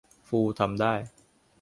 [0.27, 0.93] ฟูทำได้